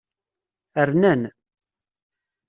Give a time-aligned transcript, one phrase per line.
[0.87, 1.21] Rnan.